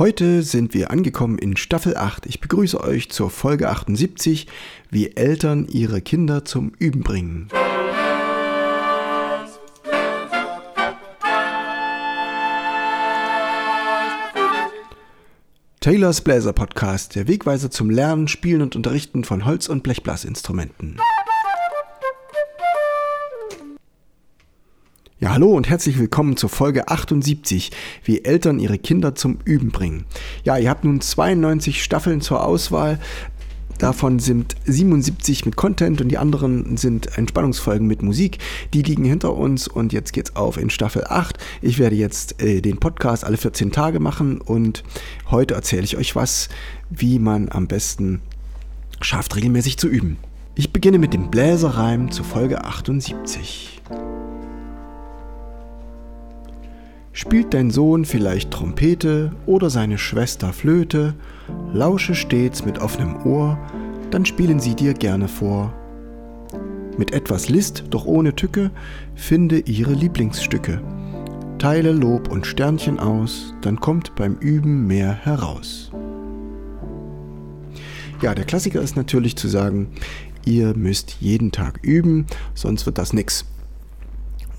Heute 0.00 0.42
sind 0.42 0.72
wir 0.72 0.90
angekommen 0.90 1.36
in 1.36 1.58
Staffel 1.58 1.94
8. 1.94 2.24
Ich 2.24 2.40
begrüße 2.40 2.80
euch 2.80 3.10
zur 3.10 3.28
Folge 3.28 3.68
78, 3.68 4.46
wie 4.88 5.14
Eltern 5.14 5.68
ihre 5.70 6.00
Kinder 6.00 6.42
zum 6.46 6.72
Üben 6.78 7.02
bringen. 7.02 7.48
Taylors 15.80 16.22
Bläser 16.22 16.54
Podcast, 16.54 17.14
der 17.14 17.28
Wegweiser 17.28 17.70
zum 17.70 17.90
Lernen, 17.90 18.26
Spielen 18.26 18.62
und 18.62 18.76
Unterrichten 18.76 19.24
von 19.24 19.44
Holz- 19.44 19.68
und 19.68 19.82
Blechblasinstrumenten. 19.82 20.96
Ja, 25.22 25.34
hallo 25.34 25.50
und 25.50 25.68
herzlich 25.68 25.98
willkommen 25.98 26.38
zur 26.38 26.48
Folge 26.48 26.88
78, 26.88 27.72
wie 28.04 28.24
Eltern 28.24 28.58
ihre 28.58 28.78
Kinder 28.78 29.14
zum 29.14 29.36
Üben 29.44 29.70
bringen. 29.70 30.06
Ja, 30.44 30.56
ihr 30.56 30.70
habt 30.70 30.82
nun 30.82 31.02
92 31.02 31.84
Staffeln 31.84 32.22
zur 32.22 32.42
Auswahl. 32.42 32.98
Davon 33.76 34.18
sind 34.18 34.56
77 34.64 35.44
mit 35.44 35.56
Content 35.56 36.00
und 36.00 36.08
die 36.08 36.16
anderen 36.16 36.78
sind 36.78 37.18
Entspannungsfolgen 37.18 37.86
mit 37.86 38.02
Musik. 38.02 38.38
Die 38.72 38.80
liegen 38.80 39.04
hinter 39.04 39.34
uns 39.34 39.68
und 39.68 39.92
jetzt 39.92 40.14
geht's 40.14 40.36
auf 40.36 40.56
in 40.56 40.70
Staffel 40.70 41.04
8. 41.06 41.36
Ich 41.60 41.78
werde 41.78 41.96
jetzt 41.96 42.40
äh, 42.40 42.62
den 42.62 42.78
Podcast 42.78 43.22
alle 43.22 43.36
14 43.36 43.72
Tage 43.72 44.00
machen 44.00 44.40
und 44.40 44.84
heute 45.30 45.52
erzähle 45.52 45.82
ich 45.82 45.98
euch 45.98 46.16
was, 46.16 46.48
wie 46.88 47.18
man 47.18 47.50
am 47.50 47.66
besten 47.66 48.22
schafft, 49.02 49.36
regelmäßig 49.36 49.76
zu 49.76 49.86
üben. 49.86 50.16
Ich 50.54 50.72
beginne 50.72 50.98
mit 50.98 51.12
dem 51.12 51.30
Bläserreim 51.30 52.10
zu 52.10 52.24
Folge 52.24 52.64
78. 52.64 53.82
Spielt 57.12 57.54
dein 57.54 57.70
Sohn 57.70 58.04
vielleicht 58.04 58.52
Trompete 58.52 59.32
oder 59.46 59.68
seine 59.68 59.98
Schwester 59.98 60.52
Flöte, 60.52 61.14
lausche 61.72 62.14
stets 62.14 62.64
mit 62.64 62.78
offenem 62.78 63.26
Ohr, 63.26 63.58
dann 64.10 64.24
spielen 64.24 64.60
sie 64.60 64.74
dir 64.74 64.94
gerne 64.94 65.26
vor. 65.26 65.74
Mit 66.96 67.12
etwas 67.12 67.48
List, 67.48 67.84
doch 67.90 68.04
ohne 68.04 68.36
Tücke, 68.36 68.70
finde 69.14 69.58
ihre 69.58 69.92
Lieblingsstücke. 69.92 70.80
Teile 71.58 71.92
Lob 71.92 72.28
und 72.28 72.46
Sternchen 72.46 72.98
aus, 72.98 73.54
dann 73.60 73.80
kommt 73.80 74.14
beim 74.14 74.36
Üben 74.36 74.86
mehr 74.86 75.12
heraus. 75.12 75.90
Ja, 78.22 78.34
der 78.34 78.44
Klassiker 78.44 78.80
ist 78.80 78.96
natürlich 78.96 79.36
zu 79.36 79.48
sagen, 79.48 79.88
ihr 80.44 80.76
müsst 80.76 81.16
jeden 81.20 81.52
Tag 81.52 81.80
üben, 81.82 82.26
sonst 82.54 82.86
wird 82.86 82.98
das 82.98 83.12
nix. 83.12 83.46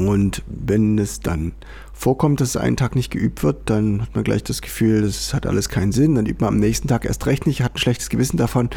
Und 0.08 0.44
wenn 0.48 0.98
es 0.98 1.20
dann 1.20 1.54
vorkommt, 1.94 2.42
dass 2.42 2.58
einen 2.58 2.78
Tag 2.78 2.96
nicht 2.96 3.12
geübt 3.12 3.44
wird, 3.44 3.70
dann 3.70 4.02
hat 4.02 4.16
man 4.16 4.24
gleich 4.24 4.44
das 4.44 4.62
Gefühl, 4.62 5.04
das 5.04 5.34
hat 5.34 5.46
alles 5.46 5.70
keinen 5.70 5.92
Sinn. 5.92 6.16
Dann 6.16 6.26
übt 6.26 6.44
man 6.44 6.56
am 6.56 6.60
nächsten 6.60 6.88
Tag 6.88 7.06
erst 7.06 7.26
recht 7.26 7.46
nicht, 7.46 7.62
hat 7.62 7.76
ein 7.76 7.80
schlechtes 7.80 8.10
Gewissen 8.10 8.38
davon 8.38 8.70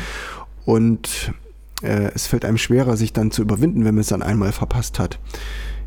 und 0.64 1.32
äh, 1.82 2.10
es 2.14 2.26
fällt 2.26 2.44
einem 2.44 2.58
schwerer, 2.58 2.96
sich 2.96 3.12
dann 3.12 3.30
zu 3.30 3.42
überwinden, 3.42 3.84
wenn 3.84 3.94
man 3.94 4.02
es 4.02 4.08
dann 4.08 4.22
einmal 4.22 4.52
verpasst 4.52 4.98
hat. 4.98 5.18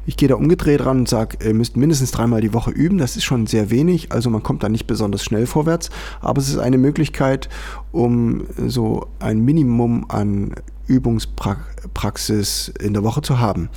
Ich 0.06 0.16
gehe 0.16 0.30
da 0.30 0.36
umgedreht 0.36 0.86
ran 0.86 1.00
und 1.00 1.10
sage, 1.10 1.38
ihr 1.46 1.54
müsst 1.54 1.76
mindestens 1.76 2.12
dreimal 2.12 2.40
die 2.40 2.54
Woche 2.54 2.72
üben. 2.72 2.98
Das 2.98 3.18
ist 3.18 3.26
schon 3.26 3.46
sehr 3.46 3.70
wenig, 3.70 4.12
also 4.14 4.30
man 4.30 4.42
kommt 4.42 4.64
da 4.64 4.70
nicht 4.70 4.88
besonders 4.88 5.24
schnell 5.24 5.46
vorwärts. 5.46 5.90
Aber 6.22 6.40
es 6.40 6.48
ist 6.48 6.60
eine 6.60 6.78
Möglichkeit, 6.78 7.50
um 7.92 8.46
so 8.68 9.08
ein 9.20 9.44
Minimum 9.44 10.06
an 10.10 10.56
Übungspraxis 10.88 12.72
in 12.80 12.94
der 12.94 13.04
Woche 13.04 13.22
zu 13.22 13.40
haben. 13.40 13.70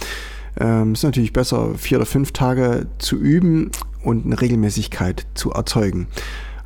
Ähm, 0.58 0.92
ist 0.92 1.02
natürlich 1.02 1.32
besser, 1.32 1.74
vier 1.76 1.98
oder 1.98 2.06
fünf 2.06 2.32
Tage 2.32 2.86
zu 2.98 3.16
üben 3.16 3.70
und 4.02 4.26
eine 4.26 4.40
Regelmäßigkeit 4.40 5.26
zu 5.34 5.52
erzeugen. 5.52 6.06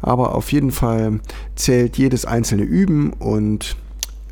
Aber 0.00 0.34
auf 0.34 0.52
jeden 0.52 0.70
Fall 0.70 1.20
zählt 1.54 1.96
jedes 1.96 2.26
einzelne 2.26 2.62
Üben 2.62 3.12
und 3.12 3.76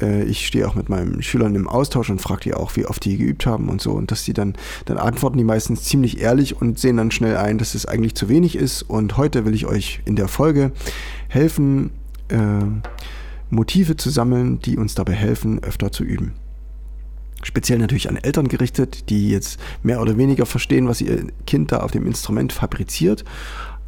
äh, 0.03 0.25
ich 0.25 0.47
stehe 0.47 0.69
auch 0.69 0.75
mit 0.75 0.89
meinen 0.89 1.23
Schülern 1.23 1.55
im 1.55 1.69
Austausch 1.69 2.11
und 2.11 2.21
frage 2.21 2.43
die 2.43 2.55
auch, 2.55 2.77
wie 2.77 2.87
oft 2.87 3.05
die 3.05 3.17
geübt 3.17 3.47
haben 3.47 3.69
und 3.69 3.81
so. 3.81 3.93
Und 3.93 4.11
dass 4.11 4.25
die 4.25 4.35
dann, 4.35 4.55
dann 4.85 4.99
antworten 4.99 5.39
die 5.39 5.45
meistens 5.45 5.85
ziemlich 5.85 6.21
ehrlich 6.21 6.61
und 6.61 6.79
sehen 6.79 6.99
dann 6.99 7.11
schnell 7.11 7.37
ein, 7.37 7.59
dass 7.59 7.75
es 7.75 7.87
eigentlich 7.87 8.15
zu 8.15 8.29
wenig 8.29 8.57
ist. 8.57 8.83
Und 8.83 9.17
heute 9.17 9.45
will 9.47 9.55
ich 9.55 9.67
euch 9.67 10.01
in 10.05 10.17
der 10.17 10.29
Folge 10.29 10.73
helfen, 11.29 11.91
äh, 12.29 12.37
Motive 13.51 13.97
zu 13.97 14.11
sammeln, 14.11 14.61
die 14.61 14.77
uns 14.77 14.95
dabei 14.95 15.13
helfen, 15.13 15.63
öfter 15.63 15.93
zu 15.93 16.05
üben 16.05 16.35
speziell 17.43 17.79
natürlich 17.79 18.09
an 18.09 18.17
Eltern 18.17 18.49
gerichtet, 18.49 19.09
die 19.11 19.31
jetzt 19.31 19.59
mehr 19.83 20.01
oder 20.01 20.17
weniger 20.17 20.47
verstehen, 20.47 20.89
was 20.89 21.01
ihr 21.01 21.27
Kind 21.47 21.73
da 21.73 21.79
auf 21.79 21.91
dem 21.91 22.07
Instrument 22.07 22.53
fabriziert, 22.53 23.25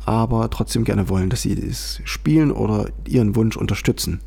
aber 0.04 0.50
trotzdem 0.50 0.84
gerne 0.84 1.08
wollen, 1.08 1.30
dass 1.30 1.42
sie 1.42 1.52
es 1.52 2.00
spielen 2.04 2.50
oder 2.50 2.86
ihren 3.06 3.36
Wunsch 3.36 3.56
unterstützen 3.56 4.20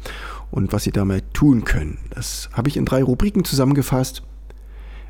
und 0.50 0.74
was 0.74 0.84
sie 0.84 0.92
damit 0.92 1.34
tun 1.34 1.64
können. 1.66 2.00
Das 2.10 2.50
habe 2.54 2.70
ich 2.70 2.78
in 2.78 2.86
drei 2.86 3.04
Rubriken 3.04 3.44
zusammengefasst. 3.44 4.24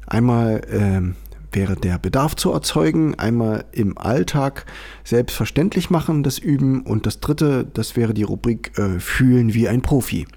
Einmal 0.08 0.62
ähm, 0.70 1.16
wäre 1.52 1.76
der 1.76 1.98
Bedarf 1.98 2.36
zu 2.36 2.52
erzeugen, 2.52 3.16
einmal 3.16 3.66
im 3.72 3.98
Alltag 3.98 4.66
selbstverständlich 5.04 5.90
machen, 5.90 6.24
das 6.24 6.38
Üben 6.38 6.82
und 6.82 7.06
das 7.06 7.20
dritte, 7.20 7.66
das 7.74 7.96
wäre 7.96 8.14
die 8.14 8.24
Rubrik 8.24 8.78
äh, 8.78 9.00
Fühlen 9.00 9.54
wie 9.54 9.68
ein 9.68 9.82
Profi. 9.82 10.28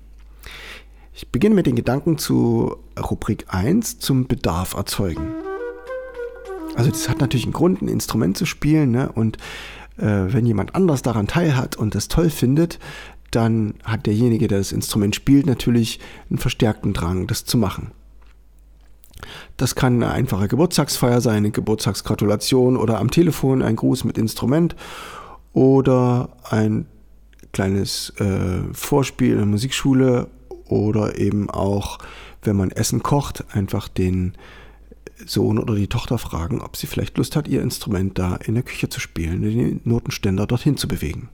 Ich 1.20 1.28
beginne 1.28 1.54
mit 1.54 1.66
den 1.66 1.76
Gedanken 1.76 2.16
zu 2.16 2.78
Rubrik 2.98 3.44
1 3.48 3.98
zum 3.98 4.26
Bedarf 4.26 4.72
erzeugen. 4.72 5.34
Also 6.76 6.88
das 6.88 7.10
hat 7.10 7.20
natürlich 7.20 7.44
einen 7.44 7.52
Grund, 7.52 7.82
ein 7.82 7.88
Instrument 7.88 8.38
zu 8.38 8.46
spielen 8.46 8.92
ne? 8.92 9.12
und 9.12 9.36
äh, 9.98 10.06
wenn 10.06 10.46
jemand 10.46 10.74
anders 10.74 11.02
daran 11.02 11.26
teilhat 11.26 11.76
und 11.76 11.94
das 11.94 12.08
toll 12.08 12.30
findet, 12.30 12.78
dann 13.32 13.74
hat 13.84 14.06
derjenige, 14.06 14.48
der 14.48 14.56
das 14.56 14.72
Instrument 14.72 15.14
spielt, 15.14 15.44
natürlich 15.44 16.00
einen 16.30 16.38
verstärkten 16.38 16.94
Drang, 16.94 17.26
das 17.26 17.44
zu 17.44 17.58
machen. 17.58 17.90
Das 19.58 19.74
kann 19.74 20.02
eine 20.02 20.12
einfache 20.12 20.48
Geburtstagsfeier 20.48 21.20
sein, 21.20 21.36
eine 21.36 21.50
Geburtstagsgratulation 21.50 22.78
oder 22.78 22.98
am 22.98 23.10
Telefon 23.10 23.60
ein 23.60 23.76
Gruß 23.76 24.04
mit 24.04 24.16
Instrument 24.16 24.74
oder 25.52 26.30
ein 26.48 26.86
kleines 27.52 28.08
äh, 28.16 28.62
Vorspiel 28.72 29.32
in 29.32 29.36
der 29.36 29.46
Musikschule 29.46 30.30
oder 30.70 31.18
eben 31.18 31.50
auch, 31.50 31.98
wenn 32.42 32.56
man 32.56 32.70
Essen 32.70 33.02
kocht, 33.02 33.44
einfach 33.54 33.88
den 33.88 34.34
Sohn 35.26 35.58
oder 35.58 35.74
die 35.74 35.88
Tochter 35.88 36.18
fragen, 36.18 36.60
ob 36.60 36.76
sie 36.76 36.86
vielleicht 36.86 37.18
Lust 37.18 37.36
hat, 37.36 37.48
ihr 37.48 37.62
Instrument 37.62 38.18
da 38.18 38.36
in 38.36 38.54
der 38.54 38.62
Küche 38.62 38.88
zu 38.88 39.00
spielen, 39.00 39.42
den 39.42 39.80
Notenständer 39.84 40.46
dorthin 40.46 40.76
zu 40.76 40.88
bewegen. 40.88 41.28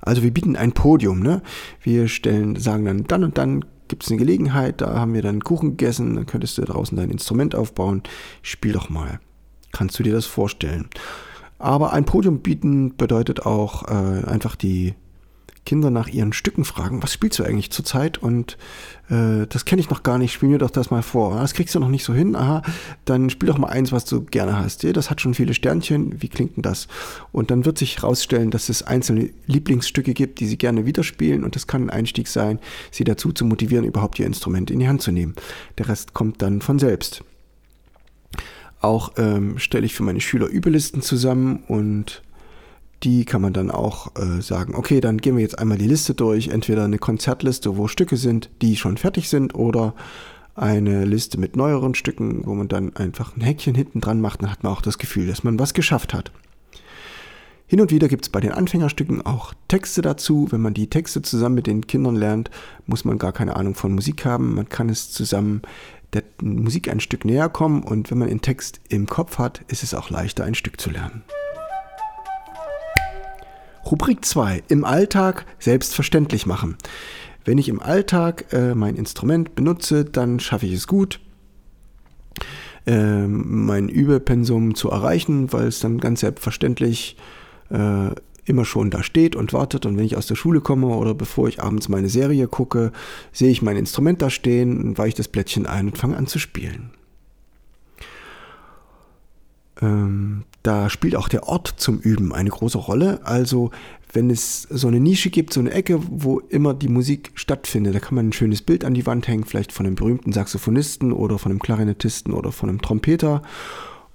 Also 0.00 0.22
wir 0.22 0.32
bieten 0.32 0.56
ein 0.56 0.72
Podium, 0.72 1.20
ne? 1.20 1.42
Wir 1.82 2.06
stellen, 2.08 2.56
sagen 2.56 2.84
dann, 2.84 3.04
dann 3.04 3.24
und 3.24 3.38
dann 3.38 3.64
gibt 3.88 4.04
es 4.04 4.10
eine 4.10 4.18
Gelegenheit, 4.18 4.80
da 4.80 4.98
haben 4.98 5.14
wir 5.14 5.22
dann 5.22 5.42
Kuchen 5.42 5.70
gegessen, 5.70 6.14
dann 6.14 6.26
könntest 6.26 6.58
du 6.58 6.62
draußen 6.62 6.96
dein 6.96 7.10
Instrument 7.10 7.54
aufbauen, 7.54 8.02
spiel 8.42 8.72
doch 8.72 8.88
mal. 8.88 9.20
Kannst 9.72 9.98
du 9.98 10.02
dir 10.02 10.12
das 10.12 10.26
vorstellen? 10.26 10.88
Aber 11.58 11.92
ein 11.92 12.04
Podium 12.04 12.40
bieten 12.40 12.96
bedeutet 12.96 13.46
auch 13.46 13.84
äh, 13.84 14.24
einfach 14.26 14.56
die 14.56 14.94
Kinder 15.66 15.90
nach 15.90 16.08
ihren 16.08 16.32
Stücken 16.32 16.64
fragen, 16.64 17.02
was 17.02 17.12
spielst 17.12 17.38
du 17.38 17.44
eigentlich 17.44 17.70
zurzeit? 17.70 18.16
Und 18.16 18.56
äh, 19.10 19.46
das 19.48 19.66
kenne 19.66 19.80
ich 19.80 19.90
noch 19.90 20.02
gar 20.02 20.16
nicht, 20.16 20.32
spiel 20.32 20.48
mir 20.48 20.58
doch 20.58 20.70
das 20.70 20.90
mal 20.90 21.02
vor. 21.02 21.36
Das 21.36 21.52
kriegst 21.52 21.74
du 21.74 21.80
noch 21.80 21.90
nicht 21.90 22.04
so 22.04 22.14
hin, 22.14 22.34
aha, 22.34 22.62
dann 23.04 23.28
spiel 23.28 23.48
doch 23.48 23.58
mal 23.58 23.68
eins, 23.68 23.92
was 23.92 24.06
du 24.06 24.22
gerne 24.22 24.58
hast. 24.58 24.84
Das 24.96 25.10
hat 25.10 25.20
schon 25.20 25.34
viele 25.34 25.52
Sternchen, 25.52 26.22
wie 26.22 26.28
klingt 26.28 26.56
denn 26.56 26.62
das? 26.62 26.88
Und 27.32 27.50
dann 27.50 27.66
wird 27.66 27.76
sich 27.76 27.98
herausstellen, 27.98 28.50
dass 28.50 28.70
es 28.70 28.82
einzelne 28.82 29.30
Lieblingsstücke 29.46 30.14
gibt, 30.14 30.40
die 30.40 30.46
sie 30.46 30.56
gerne 30.56 30.86
wieder 30.86 31.02
spielen 31.02 31.44
und 31.44 31.56
das 31.56 31.66
kann 31.66 31.82
ein 31.82 31.90
Einstieg 31.90 32.28
sein, 32.28 32.60
sie 32.90 33.04
dazu 33.04 33.32
zu 33.32 33.44
motivieren, 33.44 33.84
überhaupt 33.84 34.18
ihr 34.18 34.26
Instrument 34.26 34.70
in 34.70 34.78
die 34.78 34.88
Hand 34.88 35.02
zu 35.02 35.12
nehmen. 35.12 35.34
Der 35.76 35.88
Rest 35.88 36.14
kommt 36.14 36.40
dann 36.40 36.62
von 36.62 36.78
selbst. 36.78 37.22
Auch 38.80 39.12
ähm, 39.16 39.58
stelle 39.58 39.86
ich 39.86 39.94
für 39.94 40.02
meine 40.02 40.20
Schüler 40.20 40.46
Übelisten 40.46 41.02
zusammen 41.02 41.64
und 41.66 42.22
die 43.06 43.24
kann 43.24 43.40
man 43.40 43.52
dann 43.52 43.70
auch 43.70 44.10
äh, 44.16 44.42
sagen, 44.42 44.74
okay, 44.74 45.00
dann 45.00 45.18
gehen 45.18 45.36
wir 45.36 45.42
jetzt 45.42 45.60
einmal 45.60 45.78
die 45.78 45.86
Liste 45.86 46.12
durch, 46.12 46.48
entweder 46.48 46.84
eine 46.84 46.98
Konzertliste, 46.98 47.76
wo 47.76 47.86
Stücke 47.86 48.16
sind, 48.16 48.50
die 48.62 48.74
schon 48.74 48.96
fertig 48.96 49.28
sind, 49.28 49.54
oder 49.54 49.94
eine 50.56 51.04
Liste 51.04 51.38
mit 51.38 51.54
neueren 51.54 51.94
Stücken, 51.94 52.44
wo 52.44 52.54
man 52.54 52.66
dann 52.66 52.96
einfach 52.96 53.36
ein 53.36 53.42
Häkchen 53.42 53.76
hinten 53.76 54.00
dran 54.00 54.20
macht, 54.20 54.42
dann 54.42 54.50
hat 54.50 54.64
man 54.64 54.72
auch 54.72 54.82
das 54.82 54.98
Gefühl, 54.98 55.28
dass 55.28 55.44
man 55.44 55.56
was 55.60 55.72
geschafft 55.72 56.14
hat. 56.14 56.32
Hin 57.68 57.80
und 57.80 57.92
wieder 57.92 58.08
gibt 58.08 58.24
es 58.24 58.28
bei 58.28 58.40
den 58.40 58.52
Anfängerstücken 58.52 59.24
auch 59.24 59.54
Texte 59.68 60.02
dazu. 60.02 60.48
Wenn 60.50 60.60
man 60.60 60.74
die 60.74 60.90
Texte 60.90 61.22
zusammen 61.22 61.54
mit 61.54 61.68
den 61.68 61.86
Kindern 61.86 62.16
lernt, 62.16 62.50
muss 62.86 63.04
man 63.04 63.18
gar 63.18 63.32
keine 63.32 63.54
Ahnung 63.54 63.76
von 63.76 63.94
Musik 63.94 64.24
haben. 64.24 64.56
Man 64.56 64.68
kann 64.68 64.88
es 64.88 65.12
zusammen 65.12 65.62
der 66.12 66.24
Musik 66.42 66.88
ein 66.88 67.00
Stück 67.00 67.24
näher 67.24 67.48
kommen 67.48 67.84
und 67.84 68.10
wenn 68.10 68.18
man 68.18 68.28
den 68.28 68.40
Text 68.40 68.80
im 68.88 69.06
Kopf 69.06 69.38
hat, 69.38 69.62
ist 69.68 69.84
es 69.84 69.94
auch 69.94 70.10
leichter, 70.10 70.44
ein 70.44 70.54
Stück 70.54 70.80
zu 70.80 70.90
lernen. 70.90 71.22
Rubrik 73.90 74.24
2. 74.24 74.64
Im 74.68 74.84
Alltag 74.84 75.46
selbstverständlich 75.60 76.44
machen. 76.44 76.76
Wenn 77.44 77.58
ich 77.58 77.68
im 77.68 77.80
Alltag 77.80 78.52
äh, 78.52 78.74
mein 78.74 78.96
Instrument 78.96 79.54
benutze, 79.54 80.04
dann 80.04 80.40
schaffe 80.40 80.66
ich 80.66 80.72
es 80.72 80.88
gut, 80.88 81.20
äh, 82.86 83.26
mein 83.28 83.88
Übepensum 83.88 84.74
zu 84.74 84.90
erreichen, 84.90 85.52
weil 85.52 85.68
es 85.68 85.78
dann 85.78 85.98
ganz 85.98 86.20
selbstverständlich 86.20 87.16
äh, 87.70 88.10
immer 88.44 88.64
schon 88.64 88.90
da 88.90 89.04
steht 89.04 89.36
und 89.36 89.52
wartet 89.52 89.86
und 89.86 89.96
wenn 89.96 90.04
ich 90.04 90.16
aus 90.16 90.26
der 90.26 90.36
Schule 90.36 90.60
komme 90.60 90.88
oder 90.88 91.14
bevor 91.14 91.46
ich 91.46 91.62
abends 91.62 91.88
meine 91.88 92.08
Serie 92.08 92.48
gucke, 92.48 92.92
sehe 93.32 93.50
ich 93.50 93.62
mein 93.62 93.76
Instrument 93.76 94.20
da 94.20 94.30
stehen 94.30 94.98
weiche 94.98 95.16
das 95.16 95.28
Blättchen 95.28 95.66
ein 95.66 95.86
und 95.86 95.98
fange 95.98 96.16
an 96.16 96.26
zu 96.26 96.38
spielen. 96.38 96.90
Ähm, 99.80 100.44
da 100.62 100.88
spielt 100.90 101.16
auch 101.16 101.28
der 101.28 101.44
Ort 101.44 101.74
zum 101.76 101.98
Üben 102.00 102.32
eine 102.32 102.50
große 102.50 102.78
Rolle. 102.78 103.20
Also 103.24 103.70
wenn 104.12 104.30
es 104.30 104.62
so 104.62 104.88
eine 104.88 105.00
Nische 105.00 105.30
gibt, 105.30 105.52
so 105.52 105.60
eine 105.60 105.72
Ecke, 105.72 106.00
wo 106.08 106.38
immer 106.38 106.74
die 106.74 106.88
Musik 106.88 107.32
stattfindet, 107.34 107.94
da 107.94 108.00
kann 108.00 108.14
man 108.14 108.28
ein 108.28 108.32
schönes 108.32 108.62
Bild 108.62 108.84
an 108.84 108.94
die 108.94 109.06
Wand 109.06 109.28
hängen, 109.28 109.44
vielleicht 109.44 109.72
von 109.72 109.86
einem 109.86 109.94
berühmten 109.94 110.32
Saxophonisten 110.32 111.12
oder 111.12 111.38
von 111.38 111.52
einem 111.52 111.60
Klarinettisten 111.60 112.32
oder 112.32 112.52
von 112.52 112.68
einem 112.68 112.80
Trompeter. 112.80 113.42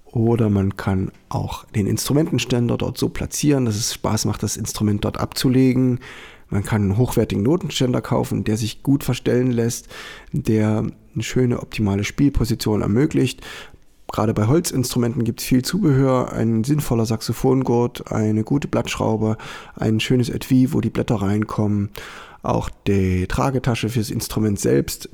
Oder 0.05 0.49
man 0.49 0.75
kann 0.75 1.11
auch 1.29 1.65
den 1.65 1.87
Instrumentenständer 1.87 2.77
dort 2.77 2.97
so 2.97 3.09
platzieren, 3.09 3.65
dass 3.65 3.75
es 3.75 3.93
Spaß 3.93 4.25
macht, 4.25 4.43
das 4.43 4.57
Instrument 4.57 5.05
dort 5.05 5.19
abzulegen. 5.19 5.99
Man 6.49 6.63
kann 6.63 6.81
einen 6.81 6.97
hochwertigen 6.97 7.43
Notenständer 7.43 8.01
kaufen, 8.01 8.43
der 8.43 8.57
sich 8.57 8.83
gut 8.83 9.05
verstellen 9.05 9.51
lässt, 9.51 9.87
der 10.33 10.79
eine 11.13 11.23
schöne 11.23 11.61
optimale 11.61 12.03
Spielposition 12.03 12.81
ermöglicht. 12.81 13.41
Gerade 14.11 14.33
bei 14.33 14.47
Holzinstrumenten 14.47 15.23
gibt 15.23 15.39
es 15.39 15.45
viel 15.45 15.63
Zubehör, 15.63 16.33
ein 16.33 16.63
sinnvoller 16.63 17.05
Saxophongurt, 17.05 18.11
eine 18.11 18.43
gute 18.43 18.67
Blattschraube, 18.67 19.37
ein 19.75 19.99
schönes 19.99 20.29
Etui, 20.29 20.73
wo 20.73 20.81
die 20.81 20.89
Blätter 20.89 21.15
reinkommen. 21.15 21.89
Auch 22.43 22.69
die 22.87 23.27
Tragetasche 23.27 23.89
fürs 23.89 24.09
Instrument 24.09 24.59
selbst 24.59 25.09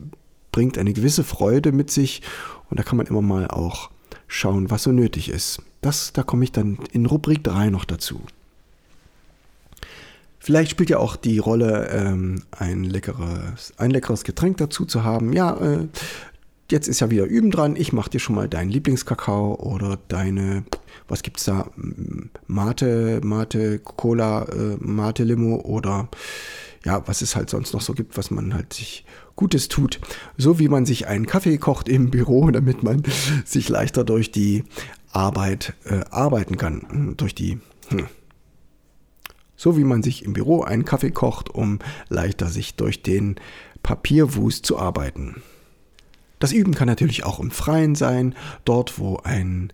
bringt 0.51 0.77
eine 0.77 0.93
gewisse 0.93 1.23
Freude 1.23 1.71
mit 1.71 1.91
sich 1.91 2.23
und 2.69 2.79
da 2.79 2.83
kann 2.83 2.97
man 2.97 3.05
immer 3.05 3.21
mal 3.21 3.47
auch 3.47 3.91
schauen, 4.27 4.71
was 4.71 4.83
so 4.83 4.91
nötig 4.91 5.29
ist. 5.29 5.61
Das, 5.81 6.11
da 6.13 6.23
komme 6.23 6.43
ich 6.43 6.51
dann 6.51 6.79
in 6.91 7.05
Rubrik 7.05 7.43
3 7.43 7.69
noch 7.69 7.85
dazu. 7.85 8.21
Vielleicht 10.39 10.71
spielt 10.71 10.89
ja 10.89 10.97
auch 10.97 11.17
die 11.17 11.39
Rolle, 11.39 11.89
ähm, 11.89 12.43
ein, 12.51 12.83
leckeres, 12.83 13.73
ein 13.77 13.91
leckeres 13.91 14.23
Getränk 14.23 14.57
dazu 14.57 14.85
zu 14.85 15.03
haben. 15.03 15.33
Ja, 15.33 15.57
äh, 15.57 15.87
jetzt 16.71 16.87
ist 16.87 16.99
ja 16.99 17.09
wieder 17.09 17.25
Üben 17.25 17.51
dran. 17.51 17.75
Ich 17.75 17.93
mache 17.93 18.09
dir 18.09 18.19
schon 18.19 18.35
mal 18.35 18.49
deinen 18.49 18.69
Lieblingskakao 18.69 19.55
oder 19.55 19.97
deine, 20.07 20.63
was 21.07 21.23
gibt's 21.23 21.45
da? 21.45 21.69
Mate, 22.47 23.21
Mate, 23.23 23.79
Cola, 23.79 24.43
äh, 24.43 24.77
Mate 24.79 25.23
Limo 25.23 25.57
oder 25.57 26.09
ja, 26.85 27.05
was 27.07 27.21
es 27.21 27.35
halt 27.35 27.49
sonst 27.49 27.73
noch 27.73 27.81
so 27.81 27.93
gibt, 27.93 28.17
was 28.17 28.31
man 28.31 28.53
halt 28.53 28.73
sich 28.73 29.05
Gutes 29.35 29.67
tut. 29.67 29.99
So 30.37 30.57
wie 30.57 30.67
man 30.67 30.85
sich 30.85 31.07
einen 31.07 31.25
Kaffee 31.25 31.57
kocht 31.57 31.89
im 31.89 32.09
Büro, 32.09 32.49
damit 32.51 32.83
man 32.83 33.03
sich 33.45 33.69
leichter 33.69 34.03
durch 34.03 34.31
die 34.31 34.63
Arbeit 35.11 35.73
äh, 35.85 36.01
arbeiten 36.09 36.57
kann. 36.57 36.85
Hm, 36.89 37.17
durch 37.17 37.35
die. 37.35 37.59
Hm. 37.89 38.07
So 39.55 39.75
wie 39.75 39.83
man 39.83 40.03
sich 40.03 40.23
im 40.23 40.33
Büro 40.33 40.61
einen 40.61 40.85
Kaffee 40.85 41.11
kocht, 41.11 41.49
um 41.49 41.79
leichter 42.09 42.47
sich 42.47 42.75
durch 42.75 43.01
den 43.01 43.37
Papierwust 43.81 44.65
zu 44.65 44.77
arbeiten. 44.77 45.41
Das 46.39 46.51
Üben 46.51 46.75
kann 46.75 46.87
natürlich 46.87 47.23
auch 47.23 47.39
im 47.39 47.51
Freien 47.51 47.95
sein, 47.95 48.35
dort 48.63 48.99
wo 48.99 49.17
ein 49.23 49.73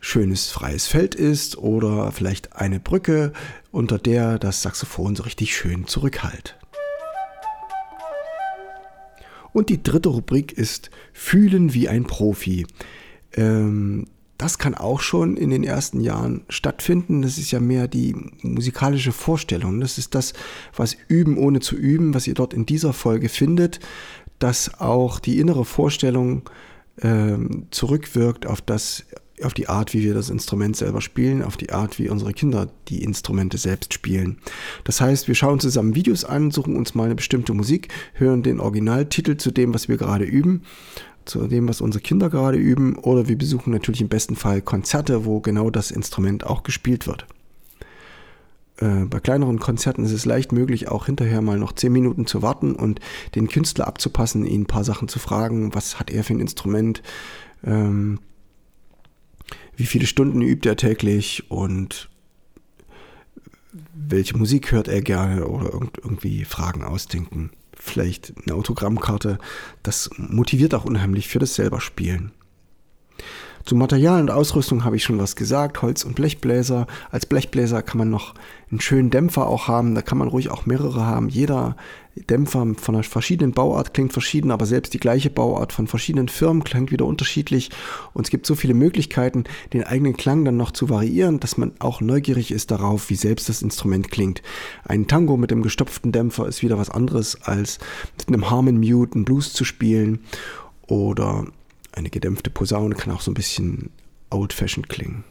schönes 0.00 0.50
freies 0.50 0.86
Feld 0.86 1.14
ist 1.14 1.56
oder 1.56 2.12
vielleicht 2.12 2.56
eine 2.56 2.78
Brücke, 2.78 3.32
unter 3.70 3.98
der 3.98 4.38
das 4.38 4.60
Saxophon 4.60 5.16
so 5.16 5.22
richtig 5.22 5.56
schön 5.56 5.86
zurückhallt. 5.86 6.58
Und 9.52 9.70
die 9.70 9.82
dritte 9.82 10.10
Rubrik 10.10 10.52
ist 10.52 10.90
Fühlen 11.12 11.72
wie 11.72 11.88
ein 11.88 12.04
Profi. 12.04 12.66
Ähm, 13.32 14.06
das 14.36 14.58
kann 14.58 14.74
auch 14.74 15.00
schon 15.00 15.36
in 15.36 15.50
den 15.50 15.64
ersten 15.64 16.00
Jahren 16.00 16.42
stattfinden. 16.48 17.22
Das 17.22 17.38
ist 17.38 17.52
ja 17.52 17.60
mehr 17.60 17.86
die 17.88 18.14
musikalische 18.42 19.12
Vorstellung. 19.12 19.80
Das 19.80 19.96
ist 19.96 20.14
das, 20.14 20.34
was 20.76 20.96
Üben 21.06 21.38
ohne 21.38 21.60
zu 21.60 21.76
üben, 21.76 22.14
was 22.14 22.26
ihr 22.26 22.34
dort 22.34 22.52
in 22.52 22.66
dieser 22.66 22.92
Folge 22.92 23.28
findet 23.28 23.80
dass 24.44 24.78
auch 24.78 25.20
die 25.20 25.38
innere 25.38 25.64
Vorstellung 25.64 26.42
ähm, 27.00 27.66
zurückwirkt 27.70 28.46
auf 28.46 28.60
das, 28.60 29.06
auf 29.42 29.54
die 29.54 29.70
Art, 29.70 29.94
wie 29.94 30.02
wir 30.02 30.12
das 30.12 30.28
Instrument 30.28 30.76
selber 30.76 31.00
spielen, 31.00 31.42
auf 31.42 31.56
die 31.56 31.72
Art, 31.72 31.98
wie 31.98 32.10
unsere 32.10 32.34
Kinder 32.34 32.68
die 32.88 33.02
Instrumente 33.02 33.56
selbst 33.56 33.94
spielen. 33.94 34.36
Das 34.84 35.00
heißt, 35.00 35.28
wir 35.28 35.34
schauen 35.34 35.60
zusammen 35.60 35.94
Videos 35.94 36.26
an, 36.26 36.50
suchen 36.50 36.76
uns 36.76 36.94
mal 36.94 37.04
eine 37.04 37.14
bestimmte 37.14 37.54
Musik, 37.54 37.88
hören 38.12 38.42
den 38.42 38.60
Originaltitel 38.60 39.38
zu 39.38 39.50
dem, 39.50 39.72
was 39.72 39.88
wir 39.88 39.96
gerade 39.96 40.26
üben, 40.26 40.60
zu 41.24 41.46
dem, 41.46 41.66
was 41.66 41.80
unsere 41.80 42.02
Kinder 42.02 42.28
gerade 42.28 42.58
üben, 42.58 42.96
oder 42.96 43.28
wir 43.28 43.38
besuchen 43.38 43.72
natürlich 43.72 44.02
im 44.02 44.10
besten 44.10 44.36
Fall 44.36 44.60
Konzerte, 44.60 45.24
wo 45.24 45.40
genau 45.40 45.70
das 45.70 45.90
Instrument 45.90 46.44
auch 46.44 46.64
gespielt 46.64 47.06
wird. 47.06 47.24
Äh, 48.84 49.06
bei 49.06 49.18
kleineren 49.18 49.60
Konzerten 49.60 50.04
ist 50.04 50.12
es 50.12 50.26
leicht 50.26 50.52
möglich, 50.52 50.88
auch 50.88 51.06
hinterher 51.06 51.40
mal 51.40 51.58
noch 51.58 51.72
zehn 51.72 51.92
Minuten 51.92 52.26
zu 52.26 52.42
warten 52.42 52.74
und 52.74 53.00
den 53.34 53.48
Künstler 53.48 53.86
abzupassen, 53.86 54.44
ihn 54.44 54.62
ein 54.62 54.66
paar 54.66 54.84
Sachen 54.84 55.08
zu 55.08 55.18
fragen, 55.18 55.74
was 55.74 55.98
hat 55.98 56.10
er 56.10 56.22
für 56.22 56.34
ein 56.34 56.40
Instrument, 56.40 57.02
ähm, 57.64 58.20
wie 59.76 59.86
viele 59.86 60.06
Stunden 60.06 60.42
übt 60.42 60.68
er 60.68 60.76
täglich 60.76 61.50
und 61.50 62.10
welche 63.94 64.36
Musik 64.36 64.70
hört 64.70 64.88
er 64.88 65.00
gerne 65.00 65.46
oder 65.46 65.72
irgendwie 65.72 66.44
Fragen 66.44 66.84
ausdenken. 66.84 67.50
Vielleicht 67.76 68.34
eine 68.44 68.54
Autogrammkarte. 68.54 69.38
Das 69.82 70.10
motiviert 70.16 70.74
auch 70.74 70.84
unheimlich 70.84 71.28
für 71.28 71.38
das 71.38 71.54
selber 71.54 71.80
Spielen. 71.80 72.32
Zu 73.64 73.76
Material 73.76 74.20
und 74.20 74.30
Ausrüstung 74.30 74.84
habe 74.84 74.96
ich 74.96 75.04
schon 75.04 75.18
was 75.18 75.36
gesagt. 75.36 75.80
Holz- 75.80 76.04
und 76.04 76.16
Blechbläser. 76.16 76.86
Als 77.10 77.24
Blechbläser 77.24 77.80
kann 77.80 77.96
man 77.96 78.10
noch 78.10 78.34
einen 78.70 78.82
schönen 78.82 79.08
Dämpfer 79.08 79.46
auch 79.46 79.68
haben. 79.68 79.94
Da 79.94 80.02
kann 80.02 80.18
man 80.18 80.28
ruhig 80.28 80.50
auch 80.50 80.66
mehrere 80.66 81.06
haben. 81.06 81.30
Jeder 81.30 81.74
Dämpfer 82.14 82.66
von 82.76 82.94
einer 82.94 83.04
verschiedenen 83.04 83.52
Bauart 83.52 83.94
klingt 83.94 84.12
verschieden, 84.12 84.50
aber 84.50 84.66
selbst 84.66 84.92
die 84.92 85.00
gleiche 85.00 85.30
Bauart 85.30 85.72
von 85.72 85.86
verschiedenen 85.86 86.28
Firmen 86.28 86.62
klingt 86.62 86.92
wieder 86.92 87.06
unterschiedlich. 87.06 87.70
Und 88.12 88.26
es 88.26 88.30
gibt 88.30 88.44
so 88.44 88.54
viele 88.54 88.74
Möglichkeiten, 88.74 89.44
den 89.72 89.84
eigenen 89.84 90.14
Klang 90.14 90.44
dann 90.44 90.58
noch 90.58 90.70
zu 90.70 90.90
variieren, 90.90 91.40
dass 91.40 91.56
man 91.56 91.72
auch 91.78 92.02
neugierig 92.02 92.50
ist 92.50 92.70
darauf, 92.70 93.08
wie 93.08 93.16
selbst 93.16 93.48
das 93.48 93.62
Instrument 93.62 94.10
klingt. 94.10 94.42
Ein 94.84 95.06
Tango 95.06 95.38
mit 95.38 95.50
einem 95.50 95.62
gestopften 95.62 96.12
Dämpfer 96.12 96.46
ist 96.46 96.62
wieder 96.62 96.76
was 96.76 96.90
anderes, 96.90 97.40
als 97.40 97.78
mit 98.18 98.28
einem 98.28 98.50
Harmon 98.50 98.78
Mute 98.78 99.14
einen 99.14 99.24
Blues 99.24 99.54
zu 99.54 99.64
spielen. 99.64 100.20
Oder 100.86 101.46
eine 101.94 102.10
gedämpfte 102.10 102.50
Posaune 102.50 102.94
kann 102.94 103.12
auch 103.12 103.20
so 103.20 103.30
ein 103.30 103.34
bisschen 103.34 103.90
old-fashioned 104.30 104.88
klingen. 104.88 105.24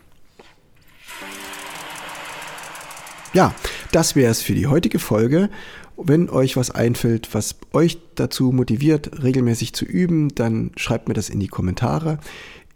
Ja, 3.33 3.53
das 3.91 4.15
wäre 4.15 4.31
es 4.31 4.41
für 4.41 4.53
die 4.53 4.67
heutige 4.67 4.99
Folge. 4.99 5.49
Wenn 5.97 6.29
euch 6.29 6.55
was 6.55 6.71
einfällt, 6.71 7.33
was 7.33 7.55
euch 7.71 7.97
dazu 8.15 8.51
motiviert, 8.51 9.23
regelmäßig 9.23 9.73
zu 9.73 9.85
üben, 9.85 10.33
dann 10.35 10.71
schreibt 10.75 11.07
mir 11.07 11.13
das 11.13 11.29
in 11.29 11.39
die 11.39 11.47
Kommentare. 11.47 12.19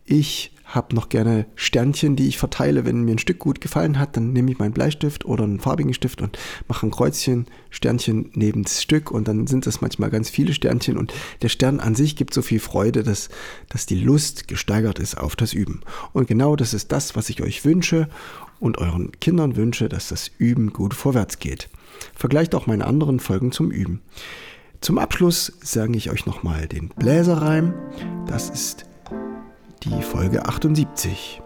Ich 0.05 0.51
habe 0.67 0.93
noch 0.95 1.07
gerne 1.09 1.45
Sternchen, 1.55 2.15
die 2.15 2.27
ich 2.27 2.38
verteile. 2.38 2.86
Wenn 2.86 3.03
mir 3.03 3.13
ein 3.13 3.19
Stück 3.19 3.39
gut 3.39 3.62
gefallen 3.62 3.97
hat, 3.97 4.17
dann 4.17 4.33
nehme 4.33 4.51
ich 4.51 4.59
meinen 4.59 4.74
Bleistift 4.74 5.25
oder 5.25 5.45
einen 5.45 5.59
farbigen 5.59 5.93
Stift 5.93 6.21
und 6.21 6.38
mache 6.67 6.86
ein 6.86 6.91
Kreuzchen, 6.91 7.45
Sternchen 7.69 8.31
neben 8.33 8.63
das 8.63 8.83
Stück 8.83 9.09
und 9.09 9.27
dann 9.27 9.47
sind 9.47 9.65
es 9.65 9.81
manchmal 9.81 10.09
ganz 10.09 10.29
viele 10.29 10.53
Sternchen 10.53 10.97
und 10.97 11.13
der 11.41 11.50
Stern 11.50 11.79
an 11.79 11.95
sich 11.95 12.15
gibt 12.15 12.33
so 12.33 12.41
viel 12.41 12.59
Freude, 12.59 13.03
dass, 13.03 13.29
dass 13.69 13.86
die 13.86 14.00
Lust 14.00 14.47
gesteigert 14.47 15.00
ist 15.00 15.17
auf 15.17 15.36
das 15.36 15.53
Üben. 15.53 15.81
Und 16.12 16.27
genau 16.27 16.55
das 16.55 16.74
ist 16.74 16.91
das, 16.91 17.15
was 17.15 17.29
ich 17.29 17.41
euch 17.41 17.63
wünsche 17.63 18.09
und 18.59 18.77
euren 18.77 19.12
Kindern 19.19 19.55
wünsche, 19.55 19.88
dass 19.88 20.09
das 20.09 20.31
Üben 20.38 20.74
gut 20.74 20.93
vorwärts 20.93 21.39
geht. 21.39 21.69
Vergleicht 22.13 22.53
auch 22.55 22.67
meine 22.67 22.86
anderen 22.86 23.19
Folgen 23.19 23.51
zum 23.51 23.71
Üben. 23.71 24.01
Zum 24.81 25.00
Abschluss 25.00 25.53
sage 25.62 25.97
ich 25.97 26.12
euch 26.12 26.25
nochmal 26.25 26.67
den 26.67 26.89
Bläserreim. 26.89 27.74
Das 28.27 28.50
ist 28.50 28.86
die 29.89 30.01
Folge 30.01 30.46
78. 30.46 31.41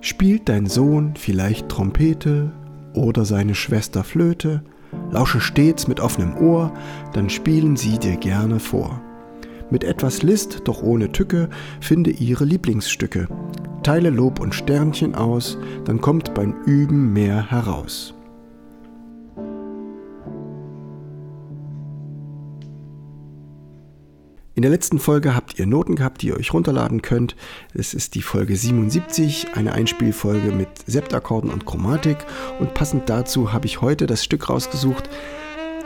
Spielt 0.00 0.48
dein 0.48 0.66
Sohn 0.66 1.14
vielleicht 1.16 1.68
Trompete 1.68 2.50
oder 2.94 3.24
seine 3.24 3.54
Schwester 3.54 4.02
Flöte? 4.02 4.62
Lausche 5.10 5.40
stets 5.40 5.86
mit 5.86 6.00
offenem 6.00 6.36
Ohr, 6.38 6.72
dann 7.12 7.30
spielen 7.30 7.76
sie 7.76 7.98
dir 7.98 8.16
gerne 8.16 8.58
vor. 8.58 9.00
Mit 9.70 9.84
etwas 9.84 10.22
List, 10.22 10.62
doch 10.64 10.82
ohne 10.82 11.12
Tücke, 11.12 11.48
finde 11.80 12.10
ihre 12.10 12.44
Lieblingsstücke. 12.44 13.28
Teile 13.82 14.10
Lob 14.10 14.40
und 14.40 14.54
Sternchen 14.54 15.14
aus, 15.14 15.56
dann 15.84 16.00
kommt 16.00 16.34
beim 16.34 16.54
Üben 16.64 17.12
mehr 17.12 17.50
heraus. 17.50 18.14
In 24.60 24.62
der 24.62 24.72
letzten 24.72 24.98
Folge 24.98 25.34
habt 25.34 25.58
ihr 25.58 25.64
Noten 25.66 25.96
gehabt, 25.96 26.20
die 26.20 26.26
ihr 26.26 26.36
euch 26.36 26.52
runterladen 26.52 27.00
könnt. 27.00 27.34
Es 27.72 27.94
ist 27.94 28.14
die 28.14 28.20
Folge 28.20 28.54
77, 28.54 29.54
eine 29.54 29.72
Einspielfolge 29.72 30.52
mit 30.52 30.68
Septakkorden 30.86 31.48
und 31.48 31.64
Chromatik. 31.64 32.18
Und 32.58 32.74
passend 32.74 33.08
dazu 33.08 33.54
habe 33.54 33.64
ich 33.64 33.80
heute 33.80 34.06
das 34.06 34.22
Stück 34.22 34.50
rausgesucht. 34.50 35.08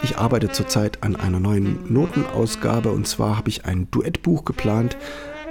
Ich 0.02 0.18
arbeite 0.18 0.50
zurzeit 0.50 1.04
an 1.04 1.14
einer 1.14 1.38
neuen 1.38 1.92
Notenausgabe 1.92 2.90
und 2.90 3.06
zwar 3.06 3.36
habe 3.36 3.48
ich 3.48 3.64
ein 3.64 3.88
Duettbuch 3.92 4.44
geplant, 4.44 4.96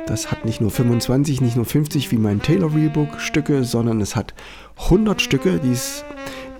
Das 0.06 0.32
hat 0.32 0.44
nicht 0.44 0.60
nur 0.60 0.70
25, 0.70 1.40
nicht 1.40 1.56
nur 1.56 1.66
50 1.66 2.12
wie 2.12 2.18
mein 2.18 2.42
Taylor 2.42 2.74
Reelbook 2.74 3.22
Stücke, 3.22 3.64
sondern 3.64 4.02
es 4.02 4.16
hat 4.16 4.34
100 4.78 5.22
Stücke, 5.22 5.62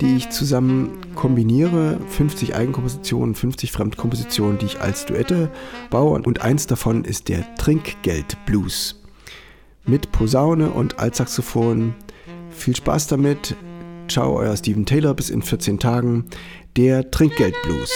die 0.00 0.16
ich 0.16 0.30
zusammen 0.30 0.98
kombiniere. 1.14 1.98
50 2.08 2.56
Eigenkompositionen, 2.56 3.34
50 3.34 3.70
Fremdkompositionen, 3.70 4.58
die 4.58 4.66
ich 4.66 4.80
als 4.80 5.04
Duette 5.04 5.50
baue. 5.90 6.20
Und 6.22 6.40
eins 6.40 6.66
davon 6.66 7.04
ist 7.04 7.28
der 7.28 7.54
Trinkgeld 7.56 8.36
Blues. 8.46 9.02
Mit 9.84 10.10
Posaune 10.12 10.70
und 10.70 10.98
Altsaxophon. 10.98 11.94
Viel 12.50 12.74
Spaß 12.74 13.08
damit. 13.08 13.54
Ciao, 14.08 14.38
euer 14.38 14.56
Steven 14.56 14.86
Taylor. 14.86 15.12
Bis 15.12 15.28
in 15.28 15.42
14 15.42 15.78
Tagen. 15.78 16.24
Der 16.76 17.10
Trinkgeld 17.10 17.54
Blues. 17.62 17.92